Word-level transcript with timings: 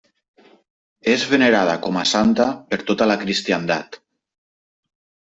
És 1.11 1.25
venerada 1.33 1.75
com 1.83 1.99
a 2.03 2.05
santa 2.11 2.47
per 2.71 2.79
tota 2.87 3.09
la 3.13 3.19
cristiandat. 3.25 3.99